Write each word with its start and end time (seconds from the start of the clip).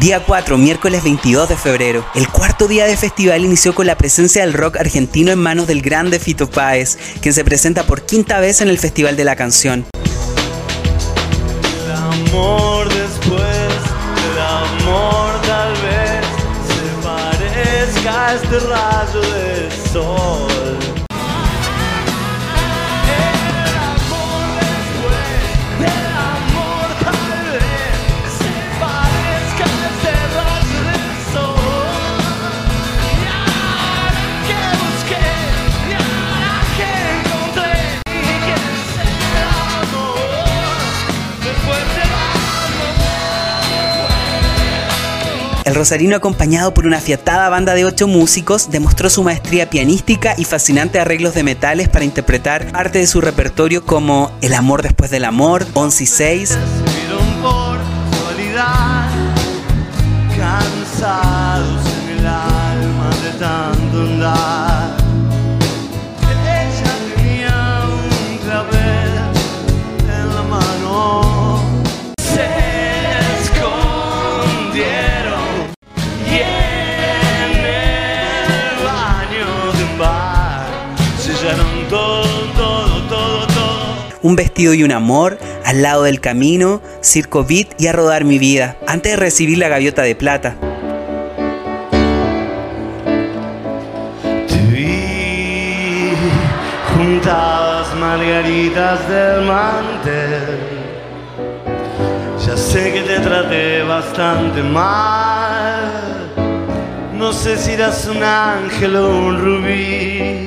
Día 0.00 0.24
4, 0.24 0.56
miércoles 0.56 1.04
22 1.04 1.50
de 1.50 1.56
febrero. 1.58 2.06
El 2.14 2.26
cuarto 2.26 2.66
día 2.66 2.86
de 2.86 2.96
festival 2.96 3.44
inició 3.44 3.74
con 3.74 3.86
la 3.86 3.98
presencia 3.98 4.40
del 4.40 4.54
rock 4.54 4.78
argentino 4.78 5.30
en 5.30 5.38
manos 5.38 5.66
del 5.66 5.82
grande 5.82 6.18
Fito 6.18 6.48
Páez, 6.48 6.96
quien 7.20 7.34
se 7.34 7.44
presenta 7.44 7.82
por 7.82 8.06
quinta 8.06 8.40
vez 8.40 8.62
en 8.62 8.68
el 8.68 8.78
Festival 8.78 9.14
de 9.18 9.24
la 9.24 9.36
Canción. 9.36 9.84
El 11.84 11.92
amor 11.92 12.88
después 12.88 13.42
del 14.16 14.38
amor 14.40 15.38
tal 15.42 15.72
vez 15.82 16.24
se 16.66 17.06
parezca 17.06 18.28
a 18.28 18.34
este 18.36 18.58
rayo 18.58 19.20
de 19.20 19.68
sol. 19.92 20.99
Rosarino, 45.80 46.14
acompañado 46.14 46.74
por 46.74 46.86
una 46.86 46.98
afiatada 46.98 47.48
banda 47.48 47.72
de 47.72 47.86
ocho 47.86 48.06
músicos, 48.06 48.70
demostró 48.70 49.08
su 49.08 49.22
maestría 49.22 49.70
pianística 49.70 50.34
y 50.36 50.44
fascinantes 50.44 51.00
arreglos 51.00 51.32
de 51.32 51.42
metales 51.42 51.88
para 51.88 52.04
interpretar 52.04 52.70
parte 52.70 52.98
de 52.98 53.06
su 53.06 53.22
repertorio 53.22 53.86
como 53.86 54.30
El 54.42 54.52
amor 54.52 54.82
después 54.82 55.10
del 55.10 55.24
amor, 55.24 55.66
11 55.72 56.04
y 56.04 56.06
6, 56.06 56.58
Vieron 56.84 57.26
por 57.40 57.78
casualidad, 58.10 59.08
cansados 60.36 61.80
en 62.02 62.18
el 62.18 62.26
alma 62.26 63.10
de. 63.22 64.59
Un 84.22 84.36
vestido 84.36 84.74
y 84.74 84.82
un 84.82 84.92
amor, 84.92 85.38
al 85.64 85.80
lado 85.80 86.02
del 86.02 86.20
camino, 86.20 86.82
Circo 87.00 87.42
Beat 87.42 87.80
y 87.80 87.86
a 87.86 87.92
rodar 87.92 88.24
mi 88.24 88.38
vida, 88.38 88.76
antes 88.86 89.12
de 89.12 89.16
recibir 89.16 89.56
la 89.56 89.68
gaviota 89.68 90.02
de 90.02 90.14
plata. 90.14 90.56
Te 94.46 94.58
vi 94.70 96.12
juntadas 96.94 97.94
margaritas 97.98 99.08
del 99.08 99.46
mantel. 99.46 100.58
Ya 102.46 102.56
sé 102.58 102.92
que 102.92 103.00
te 103.00 103.20
traté 103.20 103.82
bastante 103.84 104.62
mal. 104.62 105.80
No 107.16 107.32
sé 107.32 107.56
si 107.56 107.72
eras 107.72 108.06
un 108.06 108.22
ángel 108.22 108.96
o 108.96 109.08
un 109.16 109.40
rubí. 109.40 110.46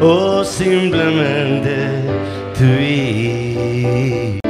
O 0.00 0.42
simplemente 0.44 2.17
te 2.58 4.47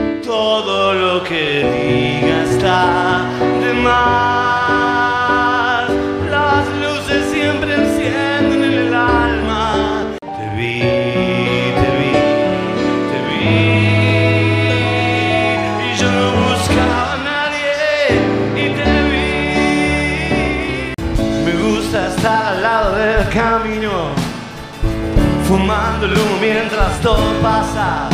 fumando 25.49 26.05
el 26.05 26.13
humo 26.13 26.37
mientras 26.41 27.01
todo 27.01 27.33
pasa. 27.41 28.11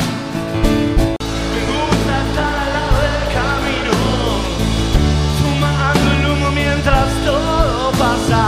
Me 1.53 1.62
gusta 1.72 2.12
estar 2.27 2.55
al 2.62 2.71
lado 2.77 2.97
del 3.06 3.25
camino, 3.39 3.95
fumando 5.41 6.06
el 6.17 6.22
humo 6.31 6.49
mientras 6.53 7.09
todo 7.25 7.91
pasa. 8.03 8.43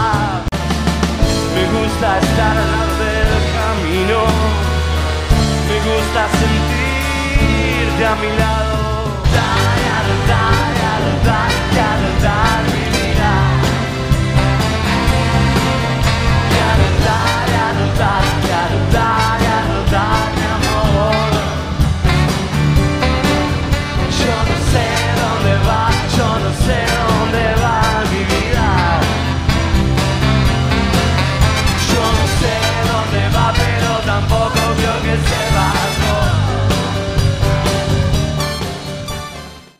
Me 1.55 1.65
gusta 1.75 2.19
estar 2.21 2.57
al 2.57 2.71
lado 2.75 2.95
del 3.05 3.33
camino, 3.59 4.19
me 5.69 5.77
gusta 5.89 6.21
sentirte 6.41 8.07
a 8.07 8.15
mi 8.23 8.31
lado. 8.39 8.96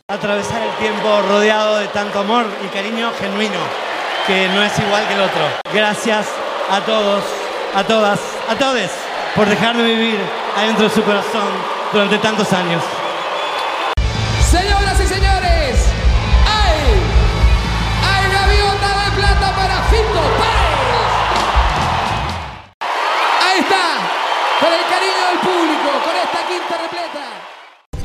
Atravesar 0.09 0.61
el 0.61 0.71
tiempo 0.77 1.21
rodeado 1.27 1.79
de 1.79 1.87
tanto 1.89 2.19
amor 2.19 2.45
y 2.63 2.67
cariño 2.67 3.11
genuino, 3.19 3.59
que 4.25 4.47
no 4.47 4.63
es 4.63 4.79
igual 4.79 5.05
que 5.05 5.15
el 5.15 5.19
otro. 5.19 5.41
Gracias 5.73 6.27
a 6.71 6.79
todos, 6.79 7.25
a 7.75 7.83
todas, 7.83 8.17
a 8.47 8.55
todos, 8.55 8.89
por 9.35 9.49
dejarme 9.49 9.83
vivir 9.83 10.17
adentro 10.55 10.85
de 10.87 10.95
su 10.95 11.03
corazón 11.03 11.49
durante 11.91 12.19
tantos 12.19 12.53
años. 12.53 12.81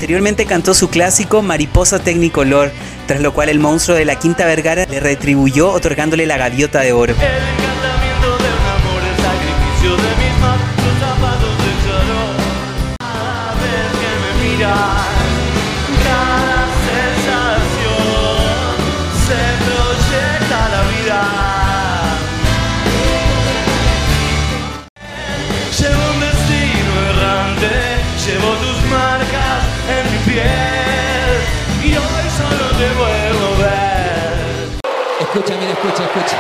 Posteriormente 0.03 0.47
cantó 0.47 0.75
su 0.75 0.91
clásico 0.91 1.43
Mariposa 1.43 2.01
Technicolor, 2.01 2.73
tras 3.07 3.21
lo 3.21 3.33
cual 3.33 3.49
el 3.51 3.61
monstruo 3.61 3.97
de 3.97 4.05
la 4.05 4.17
Quinta 4.19 4.45
Vergara 4.47 4.85
le 4.85 4.99
retribuyó 4.99 5.71
otorgándole 5.71 6.27
la 6.27 6.37
gaviota 6.39 6.81
de 6.81 6.93
oro. 6.93 7.15
Escucha, 35.85 36.05
escucha. 36.05 36.37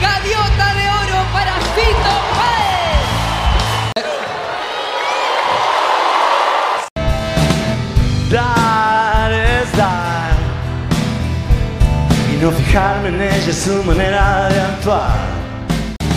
Gaviota 0.00 0.74
de 0.74 0.84
oro 0.88 1.20
para 1.32 1.54
Fito 1.76 2.14
Páez. 2.34 3.06
Dar 8.32 9.32
es 9.32 9.76
dar 9.76 10.34
y 12.32 12.36
no 12.42 12.50
fijarme 12.50 13.08
en 13.10 13.22
ella 13.22 13.50
es 13.50 13.62
su 13.62 13.84
manera 13.84 14.48
de 14.48 14.60
actuar. 14.60 15.33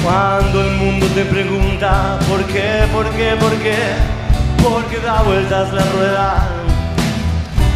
Cuando 0.07 0.61
el 0.61 0.71
mundo 0.77 1.05
te 1.07 1.25
pregunta 1.25 2.17
por 2.29 2.41
qué, 2.45 2.85
por 2.93 3.09
qué, 3.09 3.35
por 3.37 3.51
qué, 3.57 3.75
porque 4.63 4.99
da 5.05 5.21
vueltas 5.21 5.73
la 5.73 5.83
rueda. 5.83 6.49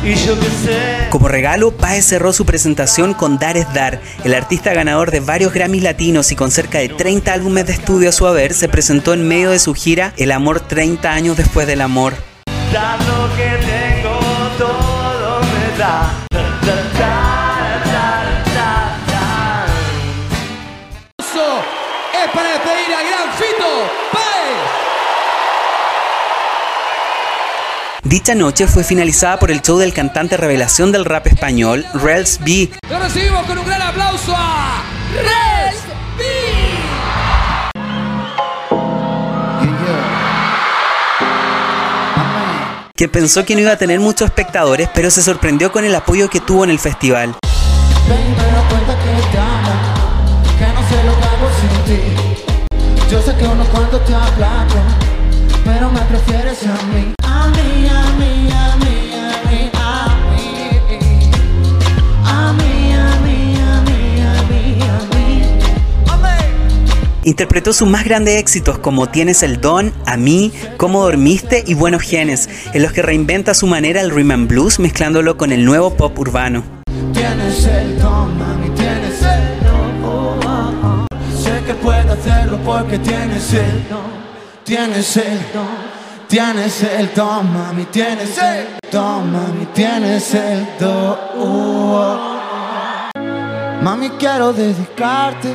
Y 0.01 0.16
yo 0.16 0.39
qué 0.39 0.45
sé. 0.45 1.10
Como 1.10 1.28
regalo, 1.28 1.72
Páez 1.72 2.06
cerró 2.06 2.31
su 2.31 2.45
presentación 2.45 3.13
con 3.16 3.38
Dar 3.38 3.57
es 3.57 3.74
Dar. 3.74 4.00
El 4.24 4.33
artista 4.33 4.74
ganador 4.74 5.12
de 5.12 5.19
varios 5.19 5.51
Grammys 5.51 5.83
latinos 5.83 6.31
y 6.31 6.38
con 6.38 6.51
cerca 6.51 6.78
de 6.78 6.88
30 6.88 7.33
álbumes 7.33 7.68
de 7.68 7.74
estudio 7.74 8.07
a 8.07 8.13
su 8.13 8.25
haber, 8.25 8.54
se 8.54 8.69
presentó 8.69 9.13
en 9.13 9.27
medio 9.27 9.50
de 9.50 9.60
su 9.60 9.74
gira 9.74 10.13
El 10.16 10.31
amor 10.31 10.62
30 10.62 11.12
años 11.12 11.36
después 11.36 11.68
del 11.68 11.81
amor. 11.81 12.13
Dar 12.72 12.98
lo 13.00 13.27
que 13.36 13.50
tengo, 13.68 14.19
todo 14.57 15.42
me 15.42 15.77
da, 15.77 16.27
Dicha 28.12 28.35
noche 28.35 28.68
fue 28.68 28.83
finalizada 28.83 29.39
por 29.39 29.51
el 29.51 29.62
show 29.62 29.77
del 29.77 29.94
cantante 29.94 30.35
revelación 30.35 30.91
del 30.91 31.06
rap 31.06 31.27
español, 31.27 31.85
Rels 31.94 32.39
B, 32.44 32.69
Lo 32.89 33.00
recibimos 33.00 33.45
con 33.45 33.57
un 33.57 33.65
gran 33.65 33.81
aplauso 33.81 34.33
a 34.35 34.83
Rels 35.15 35.81
B. 36.18 36.25
que 42.95 43.07
pensó 43.07 43.45
que 43.45 43.56
no 43.56 43.62
iba 43.62 43.71
a 43.71 43.77
tener 43.77 44.00
muchos 44.00 44.27
espectadores, 44.27 44.89
pero 44.94 45.09
se 45.09 45.21
sorprendió 45.21 45.71
con 45.71 45.85
el 45.85 45.95
apoyo 45.95 46.29
que 46.29 46.39
tuvo 46.39 46.65
en 46.65 46.69
el 46.69 46.79
festival. 46.79 47.35
Te 53.41 54.13
pero 55.65 55.91
me 55.91 55.99
prefieres 56.01 56.63
a 56.63 56.73
mí. 56.93 57.13
A 57.23 57.47
mí, 57.47 57.88
a 57.89 58.03
mí, 58.17 58.49
a 58.51 58.75
mí, 58.77 59.11
a 59.13 59.49
mí, 59.49 59.71
a 59.73 60.07
mí. 60.29 60.51
A 62.23 62.53
mí, 62.53 62.93
a 62.93 63.19
mí, 63.21 63.55
a 63.59 63.81
mí, 63.81 64.21
a 64.21 64.43
mí, 64.43 64.81
a 66.07 66.15
mí. 66.17 66.31
Interpretó 67.23 67.73
sus 67.73 67.88
más 67.88 68.05
grandes 68.05 68.39
éxitos 68.39 68.79
como 68.79 69.09
Tienes 69.09 69.43
el 69.43 69.59
Don, 69.59 69.93
A 70.05 70.17
mí, 70.17 70.51
Cómo 70.77 71.03
Dormiste 71.03 71.63
y 71.65 71.73
Buenos 71.73 72.03
Genes, 72.03 72.49
en 72.73 72.83
los 72.83 72.91
que 72.91 73.01
reinventa 73.01 73.53
su 73.53 73.67
manera 73.67 74.01
el 74.01 74.11
rhythm 74.11 74.31
and 74.31 74.47
blues 74.47 74.79
mezclándolo 74.79 75.38
con 75.38 75.51
el 75.51 75.65
nuevo 75.65 75.95
pop 75.95 76.17
urbano. 76.19 76.63
Tienes 77.13 77.65
el 77.65 77.99
don, 77.99 78.50
hacerlo 82.12 82.58
porque 82.66 83.00
tienes 83.00 83.54
el 83.54 83.90
don. 83.90 84.31
Tienes 84.63 85.18
el 85.18 85.40
don. 85.54 86.02
Tienes 86.28 86.81
el 86.84 87.13
don, 87.13 87.54
mami, 87.54 87.84
tienes 87.92 88.38
el 88.38 88.68
don, 88.90 89.34
mami, 89.34 89.66
tienes 89.74 90.34
el 90.34 90.66
don. 90.80 91.18
Mami, 93.84 94.10
quiero 94.12 94.54
dedicarte 94.54 95.54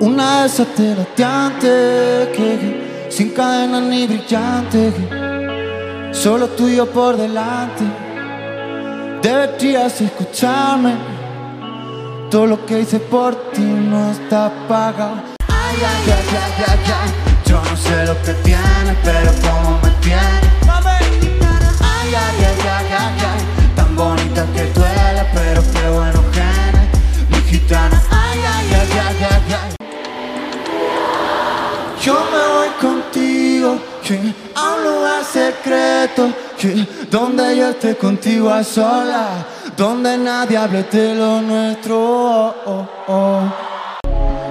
una 0.00 0.42
de 0.42 0.46
esas 0.46 0.66
telateantes 0.74 2.28
que, 2.36 3.08
sin 3.08 3.30
cadenas 3.30 3.82
ni 3.84 4.06
brillantes, 4.06 4.92
que 4.92 6.10
solo 6.12 6.48
tuyo 6.48 6.84
por 6.90 7.16
delante. 7.16 7.84
Deberías 9.22 10.00
escucharme. 10.02 11.19
Todo 12.30 12.46
lo 12.46 12.64
que 12.64 12.80
hice 12.80 13.00
por 13.00 13.34
ti 13.50 13.60
no 13.60 14.12
está 14.12 14.52
pagado. 14.68 15.16
Ay, 15.48 15.76
ay, 15.76 16.12
ay, 16.12 16.26
ay, 16.30 16.64
ay, 16.68 16.78
ay. 17.02 17.10
Yo 17.44 17.60
no 17.60 17.76
sé 17.76 18.06
lo 18.06 18.22
que 18.22 18.32
tienes, 18.44 18.96
pero 19.02 19.32
cómo 19.42 19.80
me 19.82 19.90
tienes. 20.00 20.40
Ay, 20.68 22.14
ay, 22.14 22.14
ay, 22.14 22.56
ay, 22.62 22.86
ay, 22.98 23.18
ay. 23.30 23.74
Tan 23.74 23.96
bonita 23.96 24.46
que 24.54 24.60
eres, 24.60 25.26
pero 25.34 25.60
qué 25.72 25.88
buenos 25.90 26.24
genes. 26.32 26.86
Mi 27.30 27.38
gitana. 27.50 28.00
Ay, 28.10 28.38
ay, 28.38 28.66
ay, 28.74 28.90
ay, 28.92 29.26
ay, 29.30 29.54
ay. 29.62 29.74
Yo 32.00 32.14
me 32.14 32.42
voy 32.54 32.70
contigo, 32.80 33.78
a 34.54 34.74
un 34.74 34.84
lugar 34.84 35.24
secreto, 35.24 36.32
donde 37.10 37.56
yo 37.56 37.68
esté 37.70 37.96
contigo 37.96 38.50
a 38.50 38.62
solas, 38.62 39.44
donde 39.80 40.18
nadie 40.18 40.58
hable 40.58 40.82
de 40.82 41.14
lo 41.14 41.40
nuestro. 41.40 41.96
oh, 41.98 42.54
oh, 42.66 42.86
oh. 43.08 43.40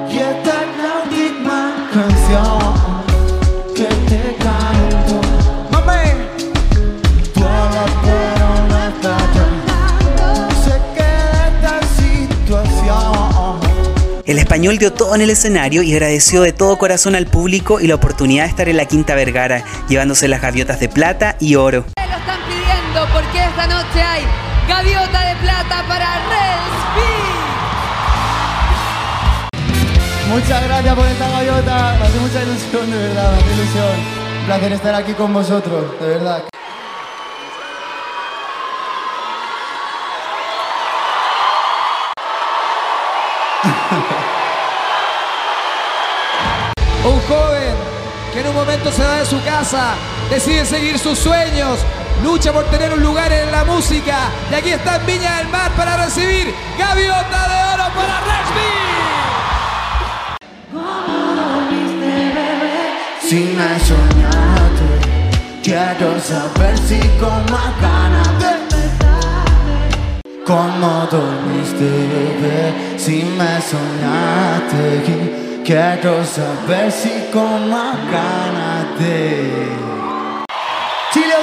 Y 0.10 0.18
esta 0.18 0.54
es 0.64 0.78
la 0.82 1.04
última 1.04 1.88
canción 1.94 2.60
que 3.76 3.86
te 4.10 4.36
canto. 4.44 5.22
Mami, 5.70 6.10
tú 7.32 7.44
hablas 7.46 7.92
pero 8.04 8.48
no 8.70 8.88
estás 8.88 9.22
yo. 9.36 9.46
Sé 10.64 10.82
que 10.96 11.10
esta 11.48 11.80
situación. 12.02 13.60
El 14.26 14.40
español 14.40 14.80
dio 14.80 14.94
todo 14.94 15.14
en 15.14 15.22
el 15.22 15.30
escenario 15.30 15.84
y 15.84 15.94
agradeció 15.94 16.42
de 16.42 16.54
todo 16.54 16.80
corazón 16.80 17.16
al 17.16 17.28
público 17.28 17.80
y 17.80 17.86
la 17.86 17.94
oportunidad 17.94 18.46
de 18.46 18.50
estar 18.50 18.68
en 18.68 18.78
la 18.78 18.86
Quinta 18.86 19.14
Vergara, 19.14 19.64
llevándose 19.88 20.28
las 20.28 20.42
gaviotas 20.42 20.80
de 20.80 20.90
plata 20.90 21.36
y 21.40 21.54
oro. 21.54 21.86
Lo 21.98 22.18
están 22.18 22.40
pidiendo 22.48 23.08
porque 23.14 23.44
esta 23.44 23.68
noche 23.68 24.02
hay 24.02 24.49
gaviota 24.70 25.20
de 25.22 25.36
plata 25.38 25.84
para 25.88 26.06
Rels 26.30 26.80
B. 26.96 27.02
Muchas 30.30 30.64
gracias 30.64 30.96
por 30.96 31.08
esta 31.08 31.28
gaviota, 31.28 31.96
me 32.00 32.06
hace 32.06 32.20
mucha 32.20 32.44
ilusión, 32.44 32.92
de 32.92 32.98
verdad, 32.98 33.32
me 33.32 33.38
hace 33.40 33.52
ilusión. 33.54 34.20
Un 34.40 34.46
placer 34.46 34.72
estar 34.74 34.96
aquí 34.96 35.14
con 35.14 35.34
vosotros, 35.34 36.00
de 36.00 36.08
verdad. 36.08 36.44
Un 47.04 47.20
joven 47.22 47.76
que 48.32 48.40
en 48.42 48.48
un 48.48 48.56
momento 48.56 48.92
se 48.92 49.04
va 49.04 49.16
de 49.16 49.26
su 49.26 49.44
casa, 49.44 49.96
decide 50.30 50.64
seguir 50.64 51.00
sus 51.00 51.18
sueños, 51.18 51.80
lucha 52.24 52.52
por 52.52 52.66
tener 52.66 52.94
un 52.94 53.02
lugar 53.02 53.32
en 53.32 53.52
la 53.52 53.64
música. 53.64 54.30
Y 54.52 54.56
aquí 54.56 54.70
está 54.70 54.98
en 54.98 55.06
Viña 55.06 55.38
del 55.38 55.48
Mar 55.50 55.72
para 55.76 56.06
recibir 56.06 56.54
Gaviota 56.78 57.48
de 57.50 57.74
Oro 57.74 57.94
para 57.96 58.20
Rexby. 58.22 59.00
Si 63.22 63.36
me 63.36 63.80
soñaste, 63.80 64.90
quiero 65.64 66.20
saber 66.20 66.78
si 66.80 67.00
con 67.20 67.46
más 67.52 67.80
ganas 67.82 68.40
de 68.40 68.60
¿Cómo 70.50 71.08
dormiste, 71.12 71.86
bebé? 71.86 72.98
Si 72.98 73.22
me 73.38 73.62
soñaste, 73.62 75.04
quiero 75.64 76.26
saber 76.26 76.92
si 76.92 77.30
con 77.32 77.70
más 77.70 77.98
ganas 78.12 79.00
de 79.00 79.89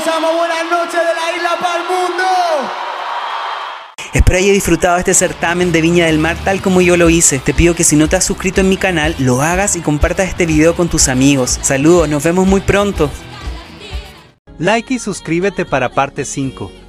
Buenas 0.07 0.71
noches 0.71 1.01
de 1.01 1.15
la 1.15 1.37
isla 1.37 1.51
para 1.61 1.83
el 1.83 1.89
mundo. 1.89 2.25
Espero 4.15 4.39
haya 4.39 4.53
disfrutado 4.53 4.99
este 4.99 5.15
certamen 5.15 5.73
de 5.73 5.81
Viña 5.81 6.07
del 6.07 6.21
Mar 6.21 6.37
tal 6.45 6.63
como 6.63 6.81
yo 6.81 6.97
lo 6.97 7.11
hice. 7.11 7.41
Te 7.41 7.53
pido 7.53 7.75
que 7.75 7.83
si 7.83 7.97
no 7.97 8.09
te 8.09 8.15
has 8.15 8.25
suscrito 8.25 8.61
en 8.61 8.69
mi 8.69 8.77
canal, 8.77 9.17
lo 9.19 9.43
hagas 9.43 9.75
y 9.75 9.81
compartas 9.81 10.29
este 10.29 10.47
video 10.47 10.77
con 10.77 10.89
tus 10.89 11.09
amigos. 11.09 11.59
Saludos, 11.61 12.09
nos 12.09 12.23
vemos 12.23 12.47
muy 12.47 12.61
pronto. 12.61 13.11
Like 14.61 14.95
y 14.95 15.01
suscríbete 15.01 15.65
para 15.65 15.89
parte 15.89 16.25
5. 16.25 16.86